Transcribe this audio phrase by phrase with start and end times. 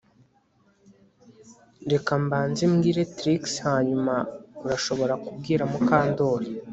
[1.91, 4.15] Reka mbanze mbwire Trix hanyuma
[4.65, 6.49] urashobora kubwira Mukandoli